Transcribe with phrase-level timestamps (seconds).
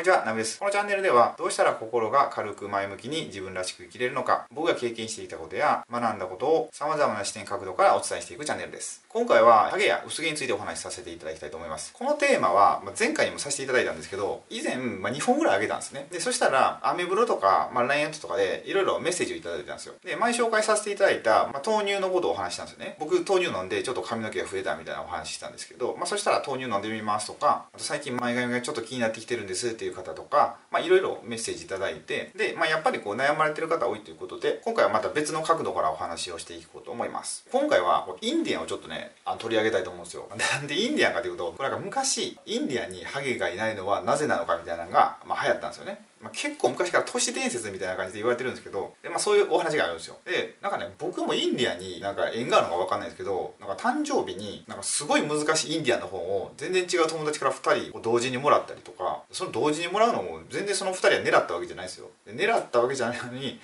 [0.00, 0.58] こんにちは、ナブです。
[0.58, 9.04] このチャンネルでは、どうしたら心が軽く前向きに自分らしく生きれるのか、僕が経験していたことや学んだことを様々な視点角度からお伝えしていくチャンネルです。
[9.10, 11.92] 今回は、ハゲや薄毛についてお話しさせていただきたいと思います。
[11.92, 16.06] このテーマは、ま前回にもさせていただいたんですけど、以前、ま2本ぐらいあげたんですね。
[16.10, 19.96] で、そしたら、アメブロとか、まあ、LINE とかで、いろいろメッセージをいただいたんですよ。
[20.02, 22.96] で、前紹介させていただいた、まあ、豆乳のことをお話したんですよね。
[22.98, 37.46] 僕、豆乳飲んで、ちょっと髪の毛が増えたみたいなお話したんですけど、まあ、そしたら豆乳飲んでみますとか、あと最近前髪がちょっと気になってきてるんですっていう方とか、まあ、いろいろメッセージいただいてで、まあ、やっぱりこう悩まれてる方多いということで今回はまた別の角度からお話をしていこうと思います。
[37.50, 40.28] 今回はインディアンをちょっとねあ取り上げたいと思うんですよ。
[40.52, 46.04] なんでインディアンかというとこれなんか昔インディアンにハゲがいないのはなぜなのかみたいなのが、まあ、流行ったんですよね。
[46.20, 50.18] まあ、結構昔から都市伝説みたいな感じで言われてるんですけどで、まあ、そういうお話があるんですよ。
[50.26, 62.08] でなんかね僕もインディアンになんか縁があるのか分かんないですけどなんか誕生日になんかすごい難しいインディアンの本を全然違う友達から2人を同時にもらったりとかその同時にもらうのも全然その2人は狙ったわけじゃないですよ。
[62.26, 63.58] で狙ったわけじゃないのに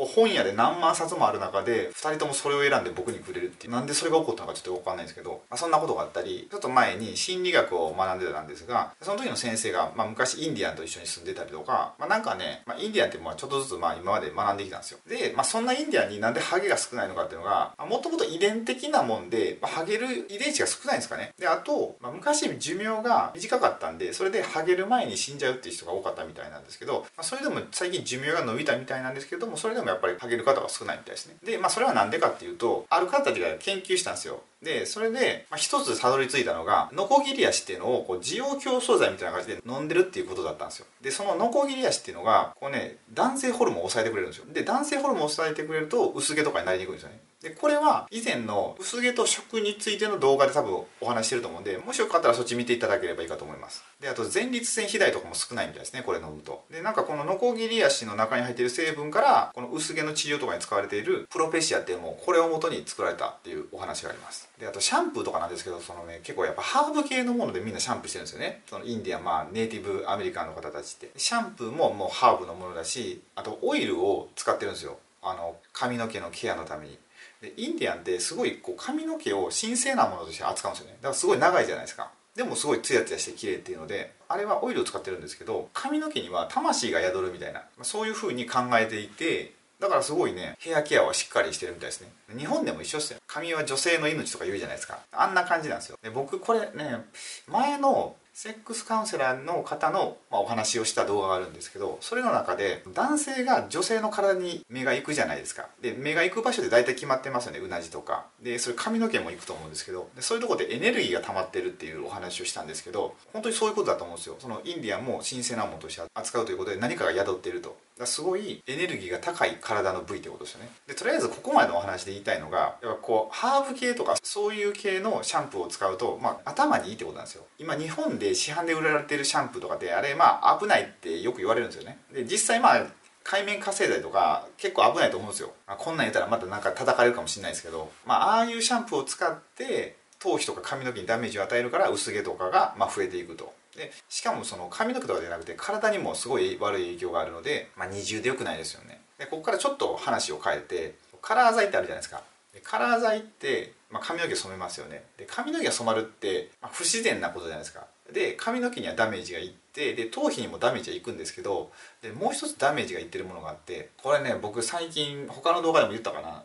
[0.00, 3.72] こう本屋で何万冊もある中で2人ともそれを選んで僕にくれるっていう。
[3.72, 14.98] なんでそれが起こったのかちょっと分かんないんですけど、まあ、そんなことがあったりちょっと前に心理学を学んでたんですがその時の先生が、まあ、昔インディアンと一緒に住んでたりとか、まあ、なんかね、まあ、インディアンってまあちょっとずつまあ今まで学んできたんですよ。
[15.06, 21.34] で、まあ、そんなインディアンになんでハゲが少ないのかっていうのがもともと遺伝的なもんで、まあ、ハゲる遺伝子が少ないんですかね。
[21.38, 31.36] であと、まあ、昔寿命が短かったんでそれでハゲる前に死んじゃうっていう人が多かったみたいなんですけど、まあ、それでも最近寿命が伸びたみたいなんですけどもそれでもやっぱりかける方が少ないみたいですね。
[31.44, 34.42] でまあそれは何でかっていうとある方たちが研究したんですよ。
[34.62, 40.86] でそれで、まあ、一つたどり着いたのがノコギリ足っていうのをこう需要競争剤みたいな感じで飲んでるっていうことだったんですよ。
[41.00, 44.44] でそのノコギリ足っていうのがこうね男性ホルモンを抑えてくれるんですよ。
[44.52, 47.20] で男性ホルモンを抑えてくれると薄毛とかになりにくいんですよね。
[47.40, 53.82] でこれは以前の薄毛と食についての動画で多分お話してると思うんでもしよかったらそっち見ていただければいいかと思います。
[53.98, 56.64] であと前立腺肥大とかも少ないみたいですねこれ飲むと。
[56.70, 64.49] でなんかこのノコギリ足の中に入っている成分からこの薄毛の治療とかに使われているプロペシアっていうのもこれを元に作られたっていうお話があります。
[64.60, 68.62] であとシャンプーとかなんですけどそのね結構やっぱハーブ系のものでみんなシャンプーしてるんですよね。
[68.68, 71.10] そのインディアンまあネイティブアメリカンの方たちって。
[71.16, 74.98] シャンプーももうハーブのものだしあとオイルを使ってるんですよ。
[75.22, 76.98] あの髪の毛のケアのために。
[77.40, 80.96] でインディアンってすごいこう髪の毛を神聖なものとして扱うんですよね。
[81.00, 82.10] だからすごい長いじゃないですか。
[82.36, 92.08] でもすごいツヤツヤして綺麗っていうのであれはオイルを使ってるんですけど髪の毛には魂が宿るみたいなそういう風に考えていてだからすごいねヘアケアはしっかりしてるみたいですね。
[92.36, 93.18] 日本でも一緒っすよ。
[93.26, 95.00] 髪は女性の命とか言うじゃないですか。
[95.12, 95.96] あんな感じなんですよ。
[96.02, 97.04] で僕これね
[97.48, 105.68] 前のセックスカウンセラーの方の、ま、お話をした動画があるんですけどそれの中で男性が女性の体に目が行くじゃないですか。
[105.82, 108.24] で目が行く場所で大体決まってますよねうなじとか。
[108.42, 110.08] でそれ髪の毛も行くと思うんですけど。
[110.16, 114.36] でそういうとこでエネルギーが溜まってるっていうお話をしたんですけど本当にそういうことだと思うんですよ。
[114.38, 117.76] そのインディアンも神聖なものとして扱うということで何かが宿っていると。
[118.00, 120.70] だすごいエネルギーが高い体の部位ってことですよね。
[120.88, 127.44] でとりあえずここまでのお話で言いたいのがやっぱこうハーブ系とかそういう系のシャンプーを使うと、まあ、頭にいいってことなんですよ。
[127.58, 131.98] 今日本で市販で売られてるシャンプーとかであれまあ危ないってよく言われるんですよね。
[132.12, 132.86] で実際まあ
[133.22, 143.52] 海面活性剤とか結構危ないと思うんですよ、ま、こんなん言ったらまたなんか叩かれるかもしれないですけどまあああいうシャンプーを使って頭皮とか髪の毛にダメージを与えるから薄毛とかがま増えていくと。
[143.76, 149.00] でしかもその髪の毛とかじゃなくて体にもすごい悪い影響があるので、まあ、二重でよくないですよね。
[149.18, 152.22] でここからちょっと話を変えてカラー剤ってあるじゃないですか。
[152.52, 155.04] でカラー剤って、まあ、髪の毛染めますよね。
[155.16, 157.86] で髪の毛が染まるって、まあ、不自然なことじゃないですか。
[158.12, 161.70] で髪の毛にはダメージがいってで頭皮にもダメージがいくんですけど
[162.02, 166.44] でもう一つダメージがいってるものがあってこれね僕最近他の動画でも言ったかな。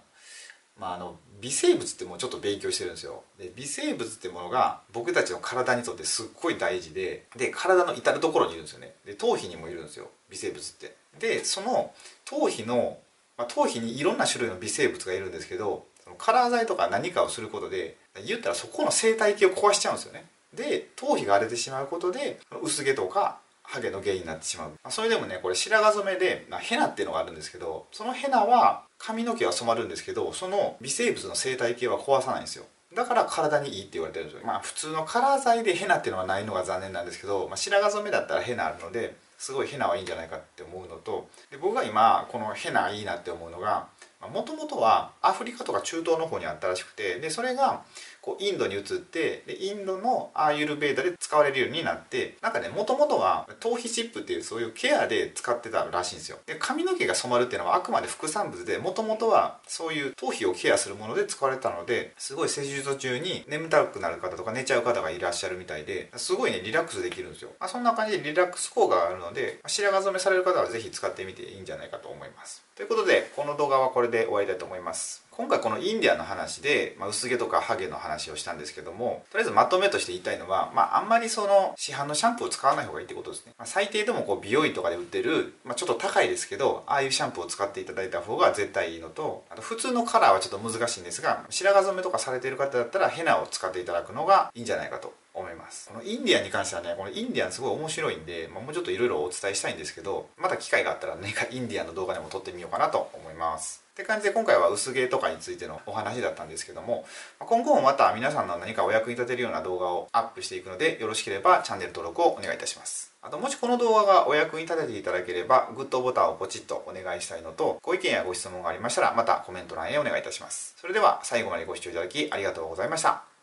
[0.78, 3.24] まあ、あの微生物ってもうちょっと勉強してるんですよ。
[3.40, 8.94] で微生物ってものが僕たちの体にとってすっごい大事でで体の至る所にいるんですよね。
[9.06, 10.96] で頭皮にもいるんですよ微生物って。
[11.20, 11.94] でその
[12.26, 12.98] 頭皮の、
[13.38, 15.86] まあ、頭皮にいろんな種類の微生物がいるんですけど
[16.18, 17.96] カラー剤とか何かをすることで
[18.28, 20.26] 言ったらそこの生態系を壊しちゃうんですよね。
[20.56, 32.66] で頭皮が荒れてしまうことで薄毛とかハゲの原因になってしまう、ま、それでもねこれ白髪染めで、ま、ヘナっていうのがあるんですけどそのヘナは髪の毛は染まるんですけどその微生物の生態系は壊さないんですよ。
[32.96, 34.48] だから体にいいって言われてるんですよ。
[34.48, 43.88] まあ普通のカラー剤でヘナっていうのはないのが残念なんですけど、まあ、白髪染めだったらヘナあるのですごいヘナはいいんじゃないかって思うのとで僕が今このヘナいいなって思うのが
[44.34, 47.84] もともとはアフリカとか中東の方にあったらしくてでそれが
[48.26, 56.40] こうインドに移ってでインドのアーユルベーダで使われるようになってなんかねもともとは頭皮チップっていうそういうケアで使ってたらしいんですよ。
[56.48, 72.66] で髪の毛が染まるっていうのはあくまで副産物でもともとはそういう頭皮をケアするもので使われたのですごい施術中に眠たくなる方とか寝ちゃう方がいらっしゃるみたいですごいねリラックスできるんですよ、まあ、そんな感じでリラックス効果があるので白髪染めされる方は是非使ってみていいんじゃないかと思います。
[72.76, 75.24] ということでこの動画はこれで終わりたいと思います。
[75.32, 95.14] 今回このインディアの話で、まあ、薄毛とかハゲの話をしたんですけどもとりあえずまとめとして言いたいのは、まあ、あんまりその市販のシャンプーを使わない方がいいってことですね、まあ、最低でもこう美容院とかで売ってる、まあ、ちょっと高いですけどああいうシャンプーを使っていただいた方が絶対いいのとあと普通のカラーはちょっと難しいんですが白髪染めとかされてる方だったらヘナを使っていただくのがいいんじゃないかと。
[95.36, 95.90] 思います。
[95.90, 103.86] このインディアンに関してはねこのインディアンすごい面白いんで、まあ、もうちょっといろいろお伝えしたいんですけどまた機会があったら何かインディアンの動画でも撮ってみようかなと思います。
[103.92, 107.06] って感じで今回は薄毛とかについてのお話だったんですけども
[107.40, 113.14] 今後もまた皆さんの何かお役に立てるような動画をアップしていくのでよろしければチャンネル登録をお願いいたします。
[113.22, 120.76] あともしこの動画がお役に立てていただければグッドボタンをポチッとお願いしたいのとご意見やご質問がありましたらまたコメント欄へお願いいたします。
[120.78, 123.35] それでは最後までご視聴いただきありがとうございました。